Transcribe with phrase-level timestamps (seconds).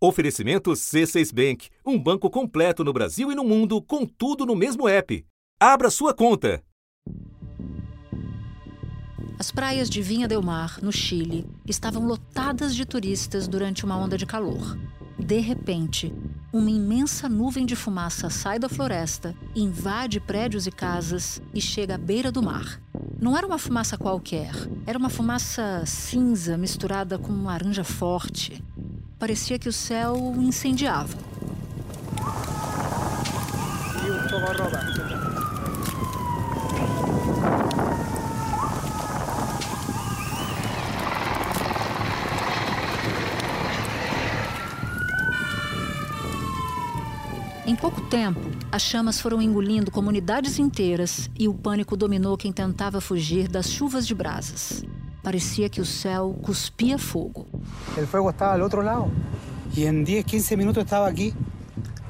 [0.00, 4.88] Oferecimento C6 Bank, um banco completo no Brasil e no mundo, com tudo no mesmo
[4.88, 5.26] app.
[5.58, 6.62] Abra sua conta.
[9.36, 14.16] As praias de Vinha del Mar, no Chile, estavam lotadas de turistas durante uma onda
[14.16, 14.78] de calor.
[15.18, 16.14] De repente,
[16.52, 21.98] uma imensa nuvem de fumaça sai da floresta, invade prédios e casas e chega à
[21.98, 22.80] beira do mar.
[23.20, 24.52] Não era uma fumaça qualquer,
[24.86, 28.62] era uma fumaça cinza misturada com laranja forte.
[29.18, 31.16] Parecia que o céu incendiava.
[47.66, 53.00] Em pouco tempo, as chamas foram engolindo comunidades inteiras e o pânico dominou quem tentava
[53.00, 54.84] fugir das chuvas de brasas.
[55.28, 57.46] Parecia que o céu cuspia fogo.
[57.98, 59.12] O fogo estava ao outro lado.
[59.76, 61.34] E em 10, 15 minutos estava aqui.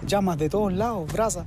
[0.07, 1.45] Chamas de todos lados, brasa.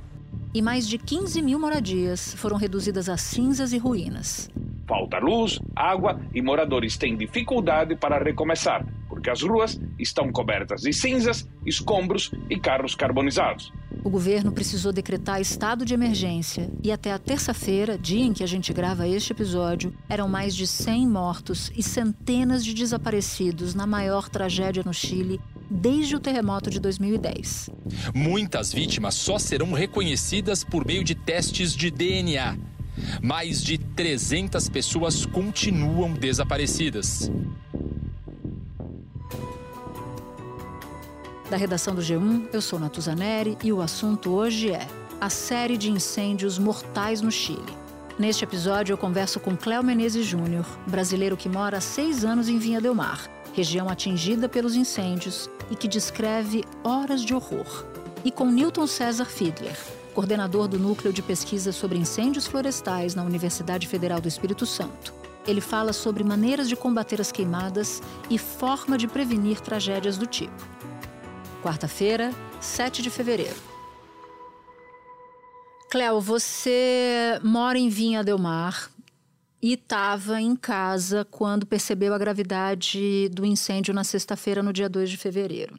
[0.52, 4.50] E mais de 15 mil moradias foram reduzidas a cinzas e ruínas.
[4.86, 10.92] Falta luz, água e moradores têm dificuldade para recomeçar, porque as ruas estão cobertas de
[10.92, 13.72] cinzas, escombros e carros carbonizados.
[14.04, 18.46] O governo precisou decretar estado de emergência e até a terça-feira, dia em que a
[18.48, 24.28] gente grava este episódio, eram mais de 100 mortos e centenas de desaparecidos na maior
[24.28, 27.70] tragédia no Chile desde o terremoto de 2010.
[28.12, 32.58] Muitas vítimas só serão reconhecidas por meio de testes de DNA.
[33.22, 37.30] Mais de 300 pessoas continuam desaparecidas.
[41.52, 44.88] Da redação do G1, eu sou Natuzaneri e o assunto hoje é
[45.20, 47.76] a série de incêndios mortais no Chile.
[48.18, 52.56] Neste episódio, eu converso com Cléo Menezes Júnior, brasileiro que mora há seis anos em
[52.56, 57.84] Vinha del Mar, região atingida pelos incêndios e que descreve horas de horror.
[58.24, 59.76] E com Newton César Fiedler,
[60.14, 65.12] coordenador do Núcleo de Pesquisa sobre Incêndios Florestais na Universidade Federal do Espírito Santo.
[65.46, 68.00] Ele fala sobre maneiras de combater as queimadas
[68.30, 70.72] e forma de prevenir tragédias do tipo.
[71.62, 73.54] Quarta-feira, 7 de fevereiro.
[75.88, 78.90] Cléo, você mora em Vinha Del Mar
[79.62, 85.08] e estava em casa quando percebeu a gravidade do incêndio na sexta-feira, no dia 2
[85.08, 85.78] de fevereiro.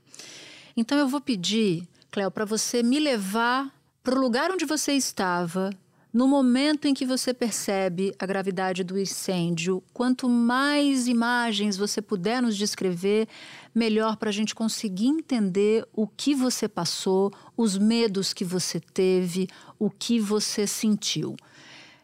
[0.77, 3.69] Então eu vou pedir, Cléo, para você me levar
[4.01, 5.69] para o lugar onde você estava
[6.13, 12.39] no momento em que você percebe a gravidade do incêndio, quanto mais imagens você puder
[12.39, 13.27] nos descrever,
[13.73, 19.47] melhor para a gente conseguir entender o que você passou, os medos que você teve,
[19.79, 21.35] o que você sentiu.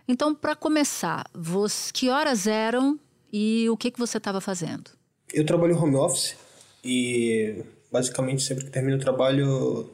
[0.08, 3.00] Então, para começar, você, que horas eram
[3.32, 4.90] e o que, que você estava fazendo?
[5.32, 6.36] Eu trabalho home office
[6.84, 9.88] e basicamente sempre que termino o trabalho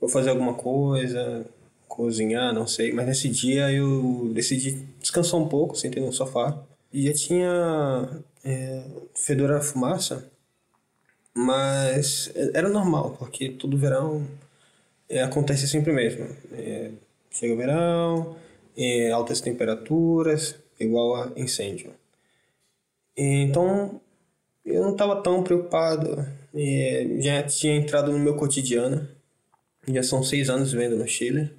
[0.00, 1.46] vou fazer alguma coisa,
[1.94, 2.92] cozinhar, não sei.
[2.92, 6.60] Mas nesse dia eu decidi descansar um pouco, sentei no sofá.
[6.92, 8.84] E já tinha é,
[9.14, 10.30] fedor a fumaça,
[11.34, 14.26] mas era normal, porque todo verão
[15.08, 16.28] é, acontece sempre mesmo.
[16.52, 16.90] É,
[17.30, 18.36] chega o verão,
[18.76, 21.92] é, altas temperaturas, igual a incêndio.
[23.16, 24.00] então
[24.64, 29.06] eu não estava tão preocupado, é, já tinha entrado no meu cotidiano.
[29.86, 31.50] Já são seis anos vivendo no Chile.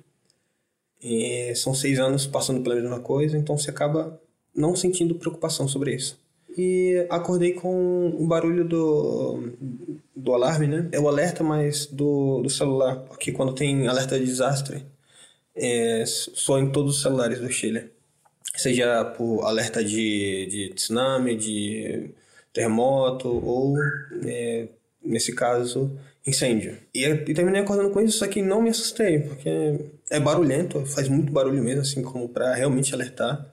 [1.08, 4.20] E são seis anos passando pela mesma coisa, então você acaba
[4.56, 6.20] não sentindo preocupação sobre isso.
[6.58, 9.52] E acordei com o barulho do,
[10.16, 10.90] do alarme, né?
[10.92, 14.84] É o alerta, mas do, do celular, porque quando tem alerta de desastre,
[15.56, 16.04] é,
[16.60, 17.92] em todos os celulares do Chile.
[18.56, 22.10] Seja por alerta de, de tsunami, de
[22.52, 23.76] terremoto ou,
[24.26, 24.70] é,
[25.04, 25.92] nesse caso,
[26.26, 26.78] incêndio.
[26.94, 29.50] E, e terminei acordando com isso, só que não me assustei, porque
[30.10, 33.46] é barulhento, faz muito barulho mesmo, assim, como para realmente alertar.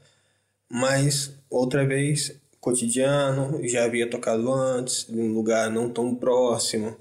[0.70, 6.96] Mas, outra vez, cotidiano, já havia tocado antes, em um lugar não tão próximo,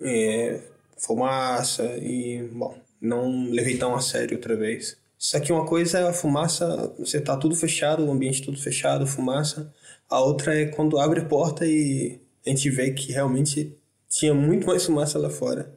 [0.00, 0.60] é,
[0.96, 4.96] fumaça, e, bom, não levei tão a sério outra vez.
[5.18, 9.06] Isso aqui uma coisa é a fumaça, você tá tudo fechado, o ambiente tudo fechado,
[9.06, 9.72] fumaça.
[10.08, 13.76] A outra é quando abre a porta e a gente vê que realmente
[14.12, 15.74] tinha muito mais fumaça lá fora.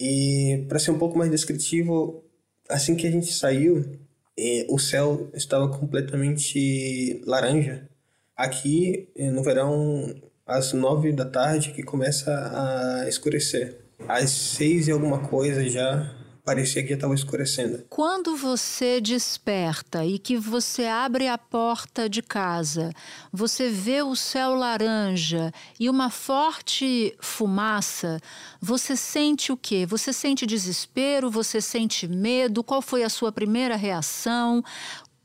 [0.00, 2.24] E para ser um pouco mais descritivo,
[2.68, 3.98] assim que a gente saiu,
[4.36, 7.88] eh, o céu estava completamente laranja.
[8.34, 10.14] Aqui eh, no verão,
[10.46, 13.78] às nove da tarde, que começa a escurecer.
[14.08, 17.84] Às seis e alguma coisa já parecia que estava escurecendo.
[17.88, 22.92] Quando você desperta e que você abre a porta de casa,
[23.32, 25.50] você vê o céu laranja
[25.80, 28.20] e uma forte fumaça,
[28.60, 29.86] você sente o quê?
[29.86, 31.30] Você sente desespero?
[31.30, 32.62] Você sente medo?
[32.62, 34.62] Qual foi a sua primeira reação?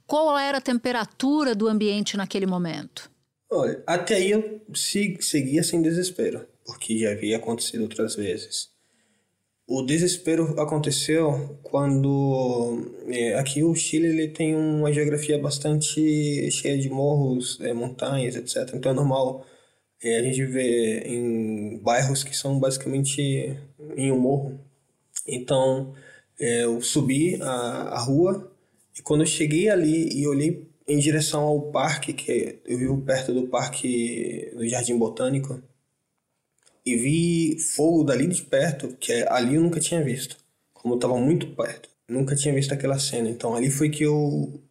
[0.08, 3.12] Qual era a temperatura do ambiente naquele momento?
[3.52, 8.70] Olha, até aí eu seguia sem desespero, porque já havia acontecido outras vezes.
[9.72, 16.90] O desespero aconteceu quando é, aqui o Chile ele tem uma geografia bastante cheia de
[16.90, 18.74] morros, é, montanhas, etc.
[18.74, 19.46] Então é normal
[20.02, 23.22] é, a gente ver em bairros que são basicamente
[23.96, 24.60] em um morro.
[25.28, 25.94] Então
[26.40, 28.52] é, eu subi a, a rua
[28.98, 33.36] e quando eu cheguei ali e olhei em direção ao parque, que eu vivo perto
[33.36, 35.62] do parque do Jardim Botânico,
[36.86, 40.38] e vi fogo dali de perto, que é, ali eu nunca tinha visto.
[40.74, 43.30] Como eu estava muito perto, nunca tinha visto aquela cena.
[43.30, 44.62] Então ali foi que eu,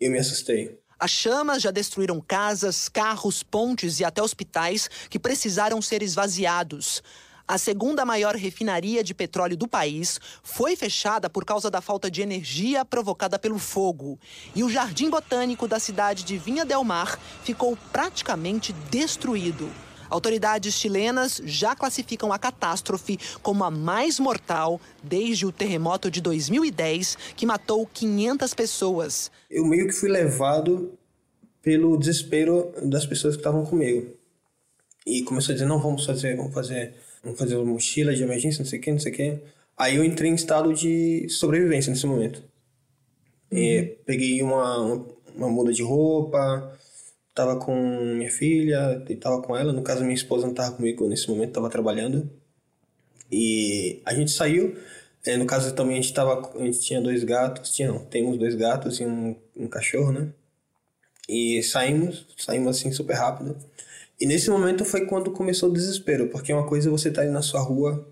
[0.00, 0.78] eu me assustei.
[0.98, 7.02] As chamas já destruíram casas, carros, pontes e até hospitais que precisaram ser esvaziados.
[7.48, 12.20] A segunda maior refinaria de petróleo do país foi fechada por causa da falta de
[12.20, 14.18] energia provocada pelo fogo.
[14.54, 19.70] E o jardim botânico da cidade de Vinha Del Mar ficou praticamente destruído.
[20.08, 27.16] Autoridades chilenas já classificam a catástrofe como a mais mortal desde o terremoto de 2010,
[27.36, 29.30] que matou 500 pessoas.
[29.50, 30.92] Eu meio que fui levado
[31.62, 34.14] pelo desespero das pessoas que estavam comigo.
[35.06, 38.62] E começou a dizer: não, vamos fazer, vamos fazer, vamos fazer uma mochila de emergência,
[38.62, 39.38] não sei o que, não sei o que.
[39.76, 42.42] Aí eu entrei em estado de sobrevivência nesse momento.
[43.50, 43.96] Uhum.
[44.04, 45.06] peguei uma,
[45.36, 46.76] uma muda de roupa,
[47.36, 47.76] tava com
[48.16, 49.70] minha filha e tava com ela.
[49.72, 52.28] No caso, minha esposa não tava comigo nesse momento, tava trabalhando.
[53.30, 54.74] E a gente saiu.
[55.24, 58.38] É, no caso também a gente tava, a gente tinha dois gatos, tinha não, temos
[58.38, 60.32] dois gatos e um, um cachorro, né?
[61.28, 63.56] E saímos, saímos assim super rápido.
[64.20, 67.30] E nesse momento foi quando começou o desespero, porque uma coisa é você tá ali
[67.30, 68.08] na sua rua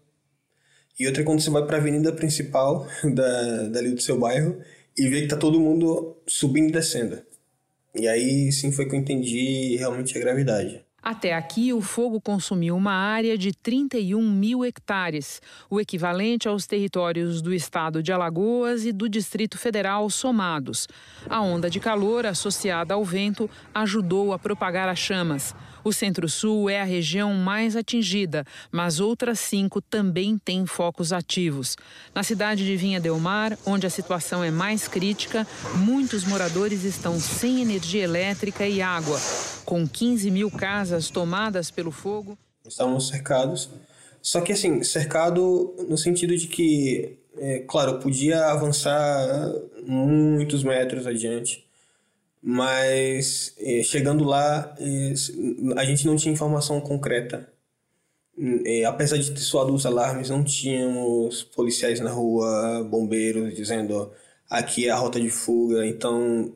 [0.98, 4.60] e outra é quando você vai para a avenida principal da, dali do seu bairro
[4.98, 7.22] e vê que tá todo mundo subindo e descendo.
[7.94, 10.84] E aí sim foi que eu entendi realmente a gravidade.
[11.04, 15.38] Até aqui, o fogo consumiu uma área de 31 mil hectares,
[15.68, 20.88] o equivalente aos territórios do estado de Alagoas e do Distrito Federal somados.
[21.28, 25.54] A onda de calor associada ao vento ajudou a propagar as chamas.
[25.84, 31.76] O Centro-Sul é a região mais atingida, mas outras cinco também têm focos ativos.
[32.14, 35.46] Na cidade de Vinha Del Mar, onde a situação é mais crítica,
[35.76, 39.20] muitos moradores estão sem energia elétrica e água.
[39.66, 42.38] Com 15 mil casas tomadas pelo fogo.
[42.66, 43.68] Estávamos cercados.
[44.22, 49.52] Só que, assim, cercado no sentido de que, é, claro, podia avançar
[49.86, 51.62] muitos metros adiante
[52.46, 55.14] mas eh, chegando lá eh,
[55.76, 57.48] a gente não tinha informação concreta.
[58.66, 64.12] Eh, apesar de ter soado os alarmes, não tínhamos policiais na rua, bombeiros dizendo
[64.50, 65.86] aqui é a rota de fuga.
[65.86, 66.54] Então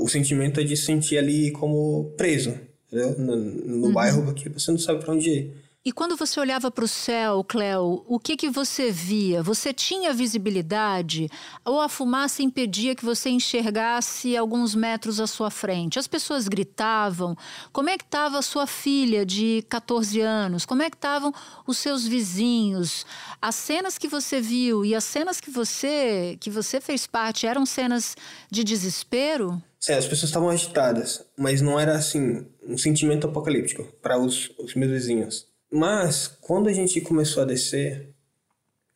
[0.00, 3.18] o sentimento é de sentir ali como preso entendeu?
[3.18, 3.92] no, no uhum.
[3.92, 5.54] bairro, porque você não sabe para onde ir.
[5.82, 9.42] E quando você olhava para o céu, Cleo, o que, que você via?
[9.42, 11.26] Você tinha visibilidade
[11.64, 15.98] ou a fumaça impedia que você enxergasse alguns metros à sua frente?
[15.98, 17.34] As pessoas gritavam?
[17.72, 20.66] Como é que estava a sua filha de 14 anos?
[20.66, 21.32] Como é que estavam
[21.66, 23.06] os seus vizinhos?
[23.40, 27.64] As cenas que você viu e as cenas que você que você fez parte eram
[27.64, 28.18] cenas
[28.50, 29.62] de desespero?
[29.80, 34.74] Sim, as pessoas estavam agitadas, mas não era assim um sentimento apocalíptico para os, os
[34.74, 35.49] meus vizinhos.
[35.70, 38.10] Mas quando a gente começou a descer,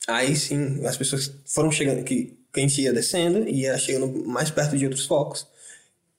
[0.09, 4.27] aí sim as pessoas foram chegando, que, que a gente ia descendo e ia chegando
[4.27, 5.47] mais perto de outros focos.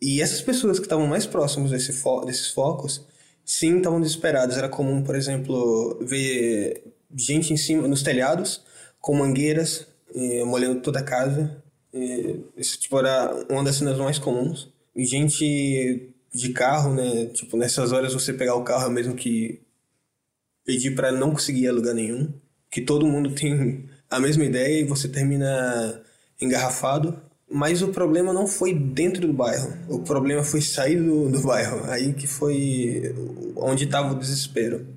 [0.01, 3.05] E essas pessoas que estavam mais próximas desse fo desses focos,
[3.43, 4.57] sim, estavam desesperadas.
[4.57, 6.83] Era comum, por exemplo, ver
[7.15, 8.61] gente em cima, nos telhados,
[8.99, 11.63] com mangueiras, eh, molhando toda a casa.
[11.93, 14.69] Eh, esse tipo era uma das cenas mais comuns.
[14.95, 17.27] E gente de carro, né?
[17.27, 19.64] Tipo, nessas horas você pegar o carro é mesmo que
[20.65, 22.33] pedir para não conseguir alugar nenhum,
[22.69, 26.01] que todo mundo tem a mesma ideia e você termina
[26.41, 27.21] engarrafado.
[27.49, 31.89] Mas o problema não foi dentro do bairro, o problema foi sair do, do bairro,
[31.89, 33.13] aí que foi
[33.55, 34.87] onde estava o desespero.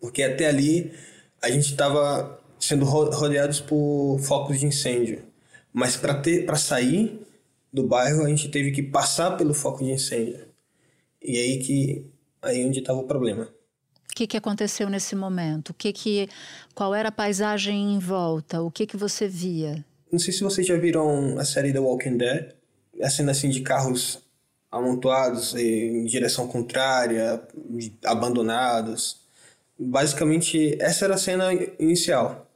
[0.00, 0.92] Porque até ali
[1.42, 5.22] a gente estava sendo rodeados por focos de incêndio.
[5.72, 7.20] Mas para sair
[7.72, 10.46] do bairro a gente teve que passar pelo foco de incêndio.
[11.20, 12.06] E aí que
[12.40, 13.48] aí onde estava o problema.
[14.12, 15.70] O que, que aconteceu nesse momento?
[15.70, 16.28] O que que,
[16.74, 18.60] qual era a paisagem em volta?
[18.60, 19.82] O que que você via?
[20.12, 22.52] Não sei se vocês já viram a série The Walking Dead,
[23.00, 24.22] a cena assim de carros
[24.70, 27.42] amontoados em direção contrária,
[28.04, 29.22] abandonados.
[29.78, 32.46] Basicamente, essa era a cena inicial.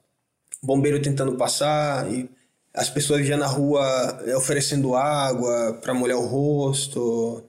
[0.63, 2.29] Bombeiro tentando passar e
[2.75, 7.43] as pessoas já na rua oferecendo água para molhar o rosto.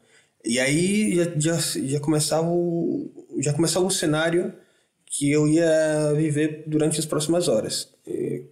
[0.45, 4.53] E aí já, já, já começava o, já começava o cenário
[5.06, 7.89] que eu ia viver durante as próximas horas.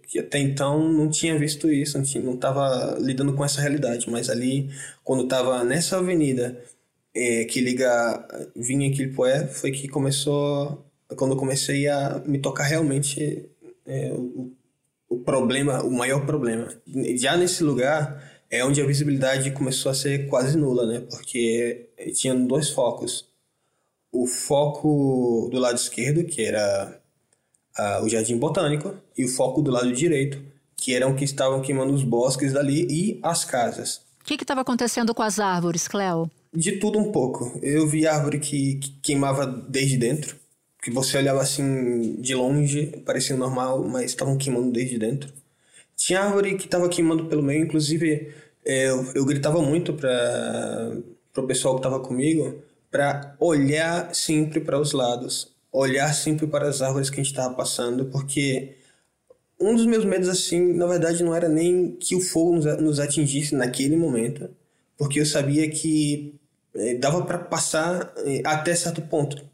[0.08, 4.70] Que até então não tinha visto isso, não estava lidando com essa realidade, mas ali,
[5.04, 6.60] quando estava nessa avenida
[7.14, 10.84] é, que liga Vinha e Quilpoé, foi que começou,
[11.16, 13.48] quando eu comecei a me tocar realmente
[13.86, 14.52] é, o,
[15.08, 16.68] o problema, o maior problema.
[17.16, 21.00] Já nesse lugar é onde a visibilidade começou a ser quase nula, né?
[21.10, 23.26] Porque tinha dois focos
[24.22, 27.00] o foco do lado esquerdo, que era
[28.02, 30.42] o Jardim Botânico, e o foco do lado direito,
[30.76, 34.00] que eram que estavam queimando os bosques dali e as casas.
[34.22, 36.30] O que estava acontecendo com as árvores, Cleo?
[36.52, 37.58] De tudo um pouco.
[37.62, 40.36] Eu vi árvore que, que queimava desde dentro,
[40.82, 45.32] que você olhava assim de longe, parecia normal, mas estavam queimando desde dentro.
[45.96, 48.32] Tinha árvore que estava queimando pelo meio, inclusive
[48.64, 50.96] é, eu, eu gritava muito para
[51.36, 52.62] o pessoal que estava comigo
[52.96, 57.52] para olhar sempre para os lados, olhar sempre para as árvores que a gente estava
[57.52, 58.74] passando, porque
[59.60, 63.54] um dos meus medos, assim, na verdade, não era nem que o fogo nos atingisse
[63.54, 64.48] naquele momento,
[64.96, 66.34] porque eu sabia que
[66.74, 69.44] eh, dava para passar eh, até certo ponto,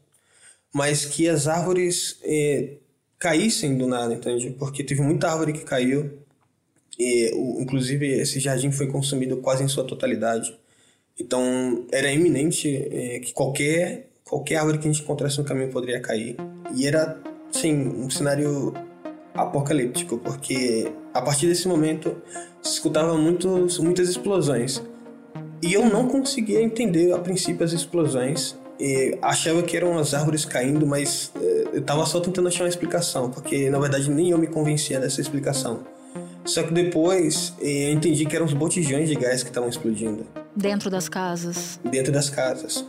[0.73, 2.77] mas que as árvores eh,
[3.19, 4.51] caíssem do nada, entende?
[4.51, 6.17] Porque teve muita árvore que caiu,
[6.97, 10.57] e, o, inclusive esse jardim foi consumido quase em sua totalidade.
[11.19, 15.99] Então era iminente é, que qualquer qualquer árvore que a gente encontrasse no caminho poderia
[16.01, 16.35] cair.
[16.73, 17.19] E era,
[17.51, 18.73] sim, um cenário
[19.35, 22.15] apocalíptico, porque a partir desse momento
[22.61, 24.81] se escutava muitos, muitas explosões.
[25.61, 28.57] E eu não conseguia entender a princípio as explosões.
[28.79, 32.69] E achava que eram as árvores caindo, mas é, eu estava só tentando achar uma
[32.69, 35.85] explicação, porque na verdade nem eu me convencia dessa explicação.
[36.45, 40.25] Só que depois é, eu entendi que eram os botijões de gás que estavam explodindo.
[40.55, 41.79] Dentro das casas.
[41.83, 42.85] Dentro das casas.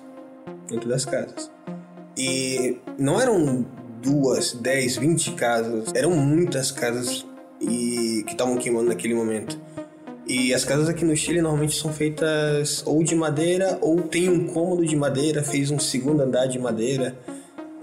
[0.69, 1.51] Dentro das casas.
[2.17, 3.65] E não eram
[4.03, 7.27] duas, dez, vinte casas, eram muitas casas
[7.61, 9.59] e que estavam queimando naquele momento.
[10.27, 14.47] E as casas aqui no Chile normalmente são feitas ou de madeira ou tem um
[14.47, 17.17] cômodo de madeira, fez um segundo andar de madeira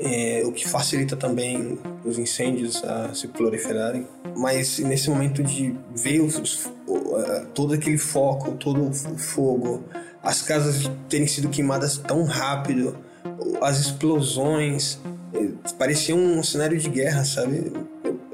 [0.02, 4.08] é, o que facilita também os incêndios a se proliferarem.
[4.36, 6.70] Mas nesse momento de ver os,
[7.54, 9.84] todo aquele foco, todo o fogo,
[10.24, 12.98] as casas terem sido queimadas tão rápido,
[13.62, 15.00] as explosões,
[15.34, 17.72] é, parecia um cenário de guerra, sabe?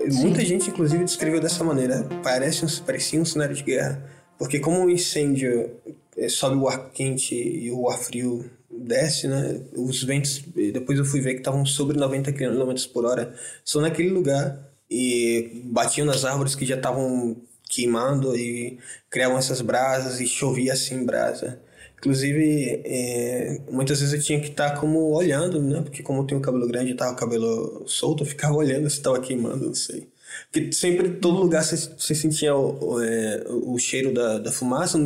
[0.10, 0.22] Sim.
[0.22, 2.08] Muita gente, inclusive, descreveu dessa maneira.
[2.24, 4.02] Parece um, parecia um cenário de guerra.
[4.38, 5.72] Porque como o incêndio
[6.18, 8.50] é, sobe o ar quente e o ar frio
[8.88, 9.62] desce, né?
[9.76, 14.10] Os ventos, depois eu fui ver que estavam sobre 90 km por hora, só naquele
[14.10, 17.36] lugar e batiam nas árvores que já estavam
[17.70, 18.80] queimando e
[19.10, 21.62] criavam essas brasas e chovia assim brasa.
[21.98, 25.82] Inclusive, é, muitas vezes eu tinha que estar tá como olhando, né?
[25.82, 28.98] Porque como eu tenho cabelo grande e tava o cabelo solto, eu ficava olhando se
[28.98, 30.08] estava queimando, não sei.
[30.52, 34.98] Porque sempre, todo lugar você, sentia o, o, é, o cheiro da, da fumaça.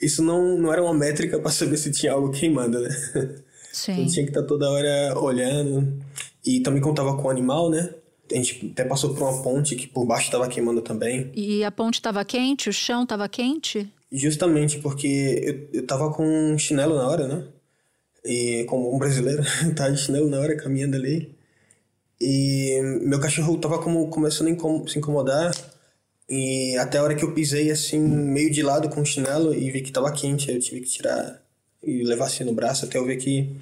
[0.00, 2.90] Isso não, não era uma métrica para saber se tinha algo queimando, né?
[3.72, 3.92] Sim.
[3.92, 6.02] Então tinha que estar tá toda hora olhando.
[6.44, 7.94] E também contava com o animal, né?
[8.30, 11.30] A gente até passou por uma ponte que por baixo estava queimando também.
[11.34, 12.68] E a ponte estava quente?
[12.68, 13.88] O chão estava quente?
[14.10, 17.44] Justamente porque eu, eu tava com um chinelo na hora, né?
[18.24, 19.42] E como um brasileiro,
[19.74, 21.34] tava de chinelo na hora, caminhando ali.
[22.20, 25.54] E meu cachorro tava como começando a se incomodar.
[26.28, 29.70] E até a hora que eu pisei assim, meio de lado com o chinelo e
[29.70, 31.42] vi que tava quente, eu tive que tirar
[31.82, 33.56] e levar assim no braço até eu ver que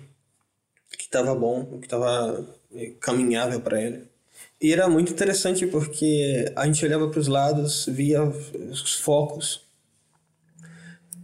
[0.98, 4.02] que tava bom, que tava eh, caminhável para ele.
[4.60, 9.62] E era muito interessante porque a gente olhava para os lados, via os focos.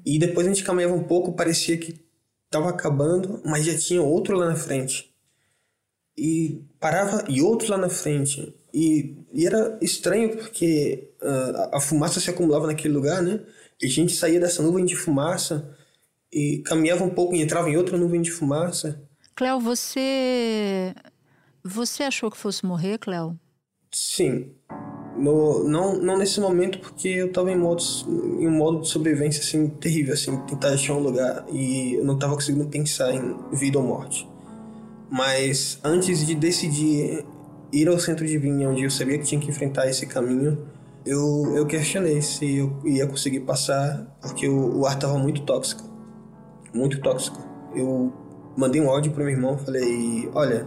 [0.07, 1.99] E depois a gente caminhava um pouco, parecia que
[2.47, 5.14] estava acabando, mas já tinha outro lá na frente
[6.17, 8.55] e parava e outro lá na frente.
[8.73, 13.41] E, e era estranho porque uh, a fumaça se acumulava naquele lugar, né?
[13.81, 15.77] E a gente saía dessa nuvem de fumaça
[16.33, 19.01] e caminhava um pouco e entrava em outra nuvem de fumaça.
[19.35, 20.95] Cléo, você.
[21.63, 23.39] Você achou que fosse morrer, Cléo?
[23.93, 24.53] Sim.
[25.17, 29.41] No, não, não nesse momento, porque eu estava em, modos, em um modo de sobrevivência
[29.41, 33.79] assim, terrível, assim, tentar achar um lugar e eu não estava conseguindo pensar em vida
[33.79, 34.29] ou morte.
[35.15, 37.25] Mas antes de decidir
[37.73, 40.67] ir ao centro de vinha, onde eu sabia que tinha que enfrentar esse caminho,
[41.07, 45.89] eu, eu questionei se eu ia conseguir passar, porque o, o ar estava muito tóxico.
[46.75, 47.39] Muito tóxico.
[47.77, 48.13] Eu
[48.57, 50.67] mandei um áudio para meu irmão, falei: Olha,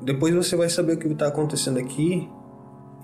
[0.00, 2.28] depois você vai saber o que está acontecendo aqui,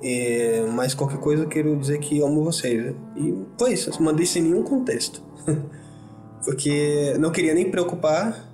[0.01, 2.95] é, mas qualquer coisa eu quero dizer que amo vocês.
[3.17, 5.21] E foi isso, mandei sem nenhum contexto.
[6.47, 8.46] porque não queria nem preocupar,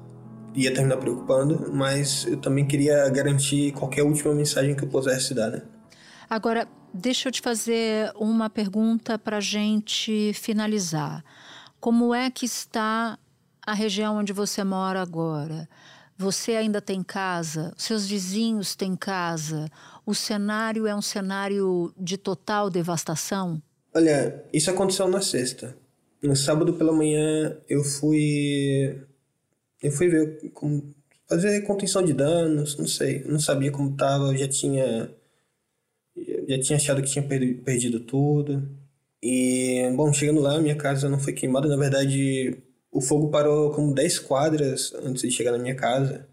[0.55, 5.51] ia terminar preocupando, mas eu também queria garantir qualquer última mensagem que eu pudesse dar,
[5.51, 5.63] né?
[6.29, 11.25] Agora, deixa eu te fazer uma pergunta para a gente finalizar.
[11.81, 13.19] Como é que está
[13.67, 15.69] a região onde você mora agora?
[16.17, 17.73] Você ainda tem casa?
[17.77, 19.69] Seus vizinhos têm casa?
[20.07, 23.61] O cenário é um cenário de total devastação?
[23.95, 25.77] Olha, isso aconteceu na sexta.
[26.23, 29.03] No sábado pela manhã eu fui
[29.83, 30.95] eu fui ver como
[31.29, 35.11] fazer contenção de danos, não sei, não sabia como tava, já tinha
[36.49, 38.69] já tinha achado que tinha perdido tudo.
[39.23, 42.59] E bom, chegando lá, minha casa não foi queimada, na verdade,
[42.91, 46.27] o fogo parou como 10 quadras antes de chegar na minha casa.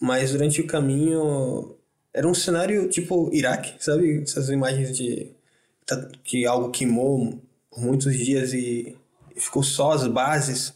[0.00, 1.76] Mas durante o caminho
[2.12, 4.22] era um cenário tipo Iraque, sabe?
[4.22, 5.32] Essas imagens de
[6.22, 7.40] que algo queimou
[7.70, 8.96] por muitos dias e
[9.36, 10.72] ficou só as bases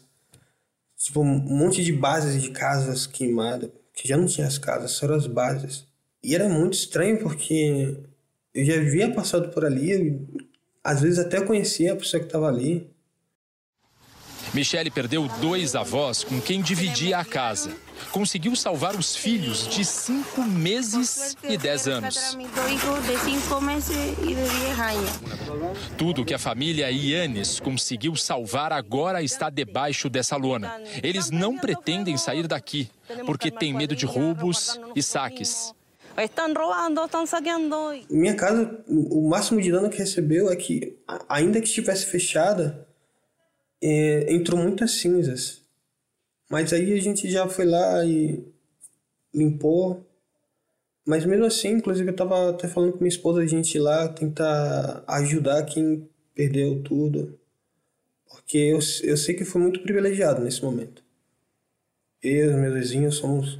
[0.99, 5.11] tipo, um monte de bases de casas queimadas, que já não tinha as casas, só
[5.13, 5.87] as bases.
[6.21, 7.97] E era muito estranho porque
[8.53, 10.19] eu já havia passado por ali,
[10.83, 12.89] às vezes até conhecia a pessoa que estava ali.
[14.53, 17.71] Michele perdeu dois avós com quem dividia a casa.
[18.11, 22.37] Conseguiu salvar os filhos de cinco meses e dez anos.
[25.97, 30.81] Tudo que a família Ianes conseguiu salvar agora está debaixo dessa lona.
[31.03, 32.89] Eles não pretendem sair daqui,
[33.25, 35.73] porque têm medo de roubos e saques.
[36.17, 37.75] Estão roubando, estão saqueando.
[38.09, 40.97] Minha casa, o máximo de dano que recebeu é que,
[41.29, 42.85] ainda que estivesse fechada,
[43.81, 45.61] é, entrou muitas cinzas.
[46.49, 48.43] Mas aí a gente já foi lá e
[49.33, 50.05] limpou.
[51.05, 54.07] Mas mesmo assim, inclusive eu estava até falando com minha esposa a gente ir lá
[54.07, 57.39] tentar ajudar quem perdeu tudo.
[58.27, 61.03] Porque eu, eu sei que fui muito privilegiado nesse momento.
[62.21, 63.59] Eu e meus vizinhos somos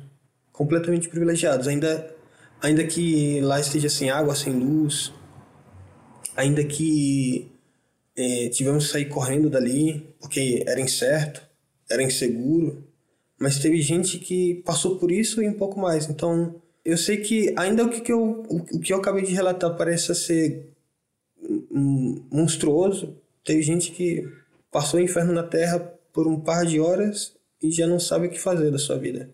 [0.52, 1.68] completamente privilegiados.
[1.68, 2.14] Ainda,
[2.62, 5.14] ainda que lá esteja sem água, sem luz,
[6.36, 7.52] ainda que
[8.16, 11.49] é, tivemos que sair correndo dali, porque era incerto,
[11.90, 12.84] era inseguro.
[13.38, 16.10] Mas teve gente que passou por isso e um pouco mais.
[16.10, 20.14] Então, eu sei que ainda o que, eu, o que eu acabei de relatar parece
[20.14, 20.70] ser
[22.32, 24.28] monstruoso, teve gente que
[24.72, 25.80] passou o inferno na Terra
[26.12, 29.30] por um par de horas e já não sabe o que fazer da sua vida.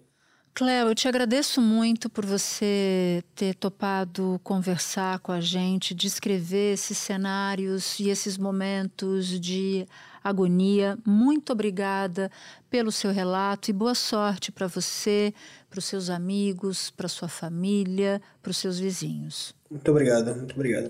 [0.56, 6.98] Cléo, eu te agradeço muito por você ter topado conversar com a gente, descrever esses
[6.98, 9.86] cenários e esses momentos de
[10.24, 10.98] agonia.
[11.06, 12.32] Muito obrigada
[12.70, 15.34] pelo seu relato e boa sorte para você,
[15.70, 19.54] para os seus amigos, para sua família, para os seus vizinhos.
[19.70, 20.90] Muito obrigado, muito obrigado.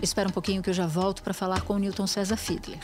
[0.00, 2.80] Espera um pouquinho que eu já volto para falar com o Newton César Fiedler.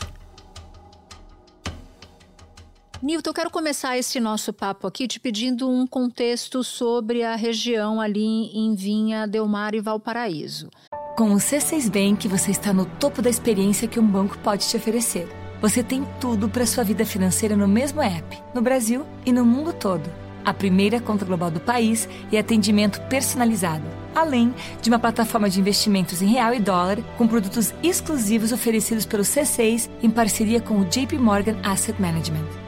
[3.01, 8.01] Nilton, eu quero começar esse nosso papo aqui te pedindo um contexto sobre a região
[8.01, 10.69] ali em Vinha, Delmar e Valparaíso.
[11.15, 14.75] Com o C6 Bank, você está no topo da experiência que um banco pode te
[14.75, 15.27] oferecer.
[15.61, 19.73] Você tem tudo para sua vida financeira no mesmo app, no Brasil e no mundo
[19.73, 20.09] todo.
[20.43, 26.21] A primeira conta global do país e atendimento personalizado, além de uma plataforma de investimentos
[26.21, 31.17] em real e dólar com produtos exclusivos oferecidos pelo C6 em parceria com o JP
[31.17, 32.66] Morgan Asset Management.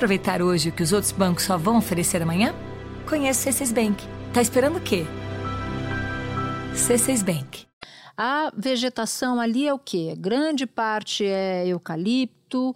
[0.00, 2.54] Aproveitar hoje o que os outros bancos só vão oferecer amanhã?
[3.06, 4.02] Conheça o C6 Bank.
[4.32, 5.04] Tá esperando o quê?
[6.74, 7.66] C6 Bank.
[8.16, 10.14] A vegetação ali é o quê?
[10.16, 12.72] Grande parte é eucalipto.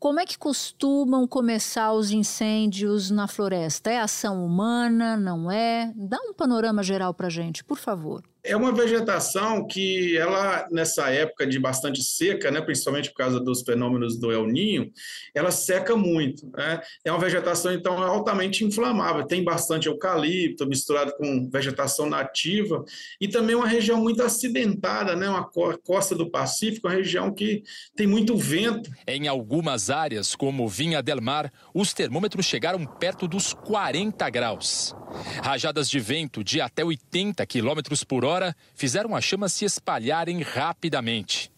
[0.00, 3.92] Como é que costumam começar os incêndios na floresta?
[3.92, 5.16] É ação humana?
[5.16, 5.92] Não é?
[5.94, 8.24] Dá um panorama geral para gente, por favor.
[8.48, 13.60] É uma vegetação que ela, nessa época de bastante seca, né, principalmente por causa dos
[13.60, 14.90] fenômenos do El Ninho,
[15.34, 16.50] ela seca muito.
[16.56, 16.80] Né?
[17.04, 19.26] É uma vegetação, então, altamente inflamável.
[19.26, 22.82] Tem bastante eucalipto misturado com vegetação nativa
[23.20, 25.28] e também uma região muito acidentada, né?
[25.28, 25.46] uma
[25.84, 27.62] costa do Pacífico, uma região que
[27.94, 28.90] tem muito vento.
[29.06, 34.96] Em algumas áreas, como Vinha del Mar, os termômetros chegaram perto dos 40 graus.
[35.42, 38.37] Rajadas de vento de até 80 km por hora
[38.74, 41.50] fizeram as chamas se espalharem rapidamente.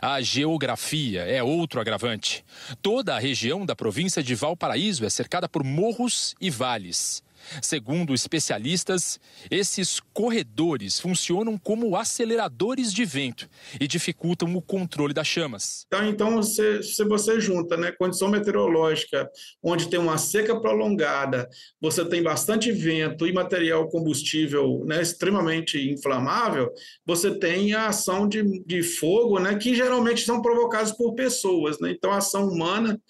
[0.00, 2.44] A geografia é outro agravante.
[2.80, 7.22] Toda a região da província de Valparaíso é cercada por morros e vales.
[7.60, 13.48] Segundo especialistas, esses corredores funcionam como aceleradores de vento
[13.80, 15.86] e dificultam o controle das chamas.
[15.86, 19.28] Então, então se, se você junta né, condição meteorológica,
[19.62, 21.48] onde tem uma seca prolongada,
[21.80, 26.72] você tem bastante vento e material combustível né, extremamente inflamável,
[27.04, 31.78] você tem a ação de, de fogo, né, que geralmente são provocados por pessoas.
[31.80, 31.90] Né?
[31.90, 33.00] Então, a ação humana,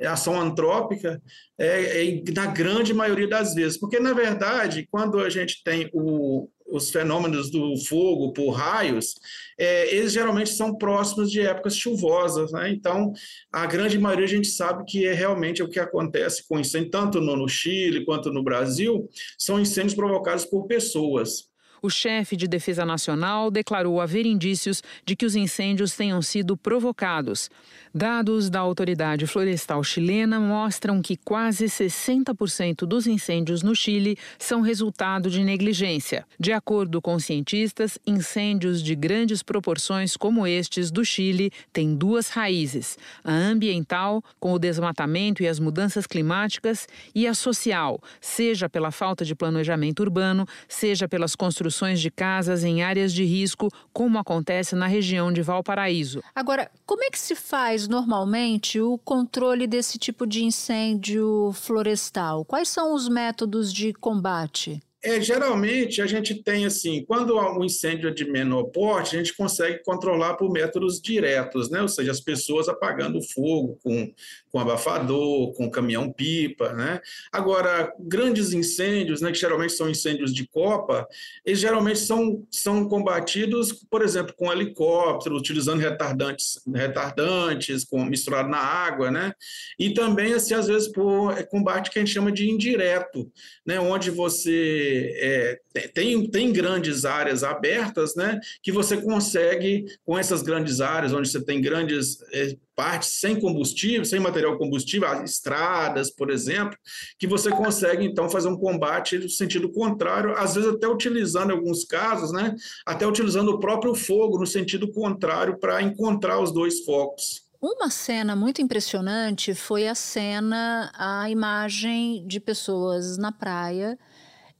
[0.00, 1.20] a ação antrópica,
[1.60, 3.78] é, é, na grande maioria das vezes.
[3.78, 9.14] Porque, na verdade, quando a gente tem o, os fenômenos do fogo por raios,
[9.58, 12.50] é, eles geralmente são próximos de épocas chuvosas.
[12.50, 12.70] Né?
[12.70, 13.12] Então,
[13.52, 17.20] a grande maioria a gente sabe que é realmente o que acontece com incêndio, tanto
[17.20, 19.06] no, no Chile quanto no Brasil,
[19.38, 21.50] são incêndios provocados por pessoas.
[21.82, 27.50] O chefe de Defesa Nacional declarou haver indícios de que os incêndios tenham sido provocados.
[27.92, 35.28] Dados da autoridade florestal chilena mostram que quase 60% dos incêndios no Chile são resultado
[35.28, 36.24] de negligência.
[36.38, 42.96] De acordo com cientistas, incêndios de grandes proporções como estes do Chile têm duas raízes:
[43.24, 49.24] a ambiental, com o desmatamento e as mudanças climáticas, e a social, seja pela falta
[49.24, 54.86] de planejamento urbano, seja pelas construções de casas em áreas de risco, como acontece na
[54.86, 56.22] região de Valparaíso.
[56.32, 62.44] Agora, como é que se faz normalmente o controle desse tipo de incêndio florestal?
[62.44, 64.82] Quais são os métodos de combate?
[65.02, 69.34] É, geralmente a gente tem assim, quando o um incêndio de menor porte, a gente
[69.34, 71.80] consegue controlar por métodos diretos, né?
[71.80, 74.12] Ou seja, as pessoas apagando o fogo com,
[74.50, 77.00] com abafador, com caminhão-pipa, né?
[77.32, 81.06] Agora, grandes incêndios, né, que geralmente são incêndios de copa,
[81.44, 88.58] eles geralmente são, são combatidos, por exemplo, com helicóptero, utilizando retardantes, retardantes com, misturado na
[88.58, 89.32] água, né?
[89.78, 93.30] E também, assim, às vezes, por é, combate que a gente chama de indireto,
[93.64, 93.78] né?
[93.78, 95.60] Onde você é,
[95.94, 101.42] tem, tem grandes áreas abertas, né, que você consegue, com essas grandes áreas, onde você
[101.42, 106.76] tem grandes é, partes sem combustível, sem material combustível, estradas, por exemplo,
[107.18, 111.56] que você consegue, então, fazer um combate no sentido contrário, às vezes até utilizando, em
[111.56, 112.54] alguns casos, né,
[112.86, 117.48] até utilizando o próprio fogo no sentido contrário para encontrar os dois focos.
[117.60, 123.98] Uma cena muito impressionante foi a cena, a imagem de pessoas na praia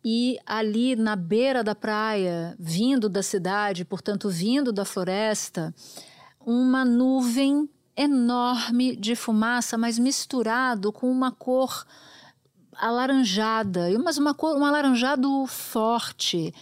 [0.05, 5.75] e ali na beira da praia, vindo da cidade, portanto, vindo da floresta,
[6.45, 7.69] uma nuvem
[8.01, 11.85] enorme de fumaça, mas misturado com uma cor
[12.75, 16.55] alaranjada, mas uma cor, um alaranjado forte.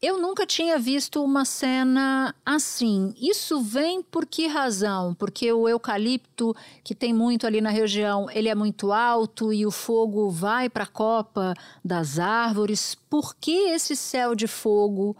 [0.00, 3.12] Eu nunca tinha visto uma cena assim.
[3.20, 5.12] Isso vem por que razão?
[5.14, 9.72] Porque o eucalipto, que tem muito ali na região, ele é muito alto e o
[9.72, 12.94] fogo vai para a copa das árvores.
[12.94, 15.16] Por que esse céu de fogo,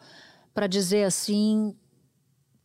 [0.52, 1.74] para dizer assim,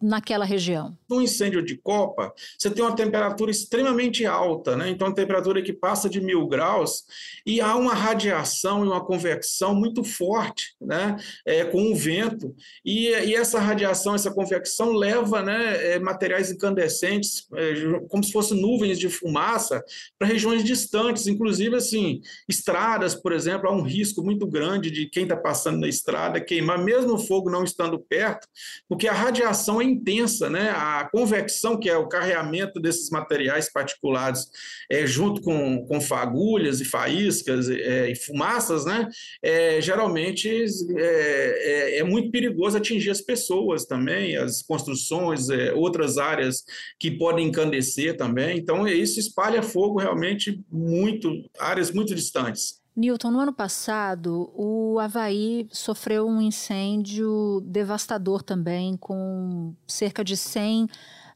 [0.02, 0.98] naquela região?
[1.10, 4.90] No incêndio de copa, você tem uma temperatura extremamente alta, né?
[4.90, 7.04] então a temperatura que passa de mil graus,
[7.46, 11.18] e há uma radiação e uma convecção muito forte né?
[11.46, 17.48] É, com o vento, e, e, essa radiação, essa convecção leva né, é, materiais incandescentes,
[17.54, 19.84] é, como se fossem nuvens de fumaça,
[20.18, 25.24] para regiões distantes, inclusive assim, estradas, por exemplo, há um risco muito grande de quem
[25.24, 28.48] está passando na estrada queimar, mesmo o fogo não estando perto,
[28.88, 30.70] porque a radiação é intensa, né?
[30.70, 34.50] A convecção, que é o carreamento desses materiais particulados
[34.90, 39.08] é, junto com, com fagulhas e faíscas é, e fumaças, né?
[39.44, 40.50] É, geralmente
[40.98, 46.64] é, é, é, muito perigoso atingir as pessoas também, as construções, é, outras áreas
[47.00, 48.58] que podem encandecer também.
[48.58, 52.80] Então, isso espalha fogo realmente muito, áreas muito distantes.
[53.00, 60.86] Newton, no ano passado, o Havaí sofreu um incêndio devastador também, com cerca de 100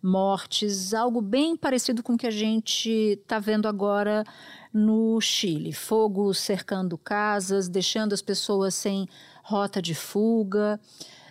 [0.04, 4.26] mortes, algo bem parecido com o que a gente está vendo agora
[4.74, 5.72] no Chile.
[5.72, 9.08] Fogo cercando casas, deixando as pessoas sem
[9.42, 10.78] rota de fuga.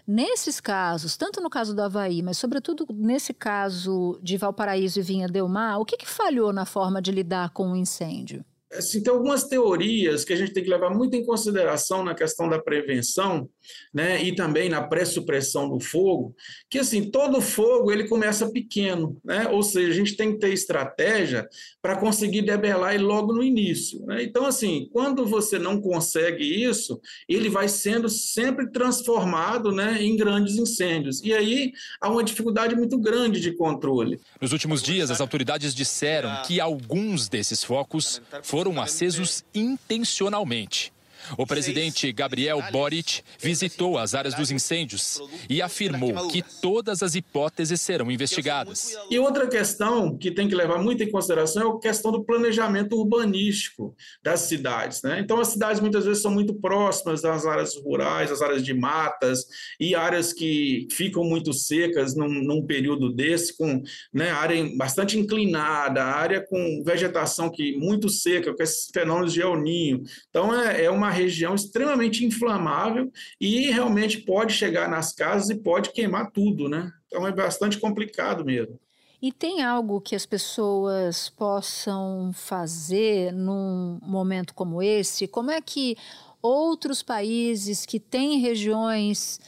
[0.06, 5.28] Nesses casos, tanto no caso do Havaí, mas sobretudo nesse caso de Valparaíso e Vinha
[5.28, 8.42] Del Mar, o que, que falhou na forma de lidar com o incêndio?
[8.74, 12.48] Assim, tem algumas teorias que a gente tem que levar muito em consideração na questão
[12.48, 13.48] da prevenção,
[13.92, 16.34] né, e também na pré-supressão do fogo,
[16.68, 19.48] que assim, todo fogo ele começa pequeno, né?
[19.48, 21.46] Ou seja, a gente tem que ter estratégia
[21.80, 24.22] para conseguir debelar ele logo no início, né?
[24.22, 30.56] Então assim, quando você não consegue isso, ele vai sendo sempre transformado, né, em grandes
[30.56, 31.22] incêndios.
[31.22, 34.20] E aí há uma dificuldade muito grande de controle.
[34.40, 40.92] Nos últimos dias, as autoridades disseram que alguns desses focos foram foram acesos intencionalmente.
[41.36, 47.80] O presidente Gabriel Boric visitou as áreas dos incêndios e afirmou que todas as hipóteses
[47.80, 48.96] serão investigadas.
[49.10, 52.96] E outra questão que tem que levar muito em consideração é a questão do planejamento
[52.96, 55.02] urbanístico das cidades.
[55.02, 55.20] Né?
[55.20, 59.46] Então, as cidades muitas vezes são muito próximas das áreas rurais, das áreas de matas
[59.78, 63.82] e áreas que ficam muito secas num, num período desse, com
[64.12, 69.60] né, área bastante inclinada, área com vegetação que muito seca, com esses fenômenos de El
[69.60, 70.02] Ninho.
[70.28, 75.92] Então, é, é uma região extremamente inflamável e realmente pode chegar nas casas e pode
[75.92, 76.90] queimar tudo, né?
[77.06, 78.80] Então é bastante complicado mesmo.
[79.20, 85.28] E tem algo que as pessoas possam fazer num momento como esse?
[85.28, 85.96] Como é que
[86.42, 89.38] outros países que têm regiões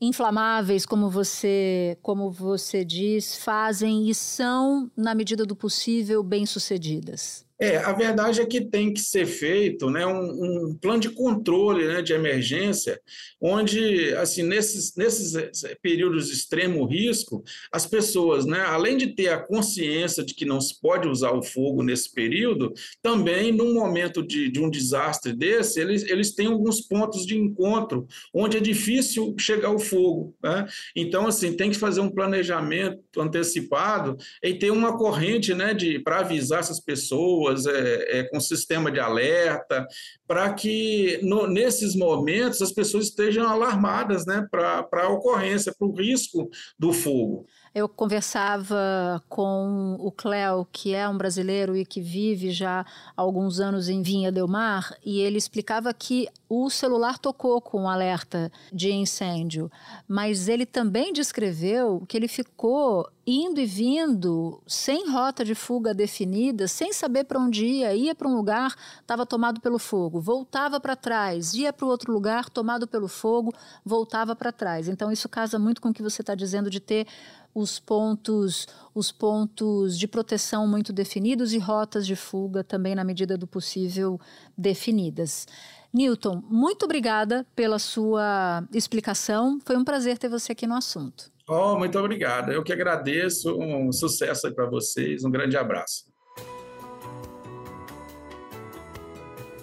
[0.00, 7.45] inflamáveis, como você, como você diz, fazem e são, na medida do possível, bem-sucedidas?
[7.58, 11.86] É, a verdade é que tem que ser feito né, um, um plano de controle
[11.86, 13.00] né, de emergência,
[13.40, 17.42] onde, assim, nesses, nesses eh, períodos de extremo risco,
[17.72, 21.42] as pessoas, né, além de ter a consciência de que não se pode usar o
[21.42, 26.80] fogo nesse período, também, num momento de, de um desastre desse, eles, eles têm alguns
[26.80, 30.34] pontos de encontro, onde é difícil chegar o fogo.
[30.42, 30.66] Né?
[30.94, 36.60] Então, assim, tem que fazer um planejamento antecipado e ter uma corrente né, para avisar
[36.60, 39.86] essas pessoas, pessoas, é, é, com sistema de alerta,
[40.26, 45.94] para que no, nesses momentos as pessoas estejam alarmadas né, para a ocorrência, para o
[45.94, 47.46] risco do fogo.
[47.76, 53.60] Eu conversava com o Cléo, que é um brasileiro e que vive já há alguns
[53.60, 58.50] anos em Vinha Del Mar, e ele explicava que o celular tocou com um alerta
[58.72, 59.70] de incêndio,
[60.08, 66.68] mas ele também descreveu que ele ficou indo e vindo, sem rota de fuga definida,
[66.68, 70.94] sem saber para onde ia, ia para um lugar, estava tomado pelo fogo, voltava para
[70.94, 73.52] trás, ia para o outro lugar, tomado pelo fogo,
[73.84, 74.88] voltava para trás.
[74.88, 77.06] Então isso casa muito com o que você está dizendo de ter
[77.56, 83.38] os pontos, os pontos de proteção muito definidos e rotas de fuga também na medida
[83.38, 84.20] do possível
[84.58, 85.46] definidas.
[85.90, 89.58] Newton, muito obrigada pela sua explicação.
[89.64, 91.32] Foi um prazer ter você aqui no assunto.
[91.48, 92.52] Oh, muito obrigado.
[92.52, 93.56] Eu que agradeço.
[93.58, 95.24] Um sucesso aí para vocês.
[95.24, 96.04] Um grande abraço.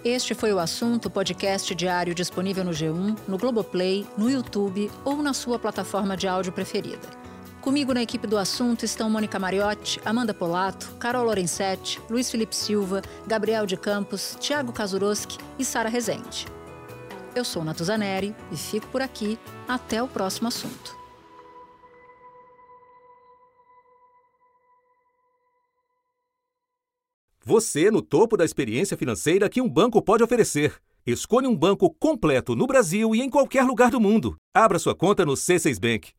[0.03, 5.33] Este foi o assunto podcast diário disponível no G1, no Globoplay, no YouTube ou na
[5.33, 7.22] sua plataforma de áudio preferida.
[7.63, 13.01] Comigo na equipe do assunto estão Mônica Mariotti, Amanda Polato, Carol Lorenzetti, Luiz Felipe Silva,
[13.25, 16.45] Gabriel de Campos, Tiago Kazuroski e Sara Rezende.
[17.33, 19.39] Eu sou Natuzaneri e fico por aqui.
[19.65, 20.93] Até o próximo assunto.
[27.45, 30.81] Você no topo da experiência financeira que um banco pode oferecer.
[31.07, 34.35] Escolha um banco completo no Brasil e em qualquer lugar do mundo.
[34.53, 36.11] Abra sua conta no C6 Bank.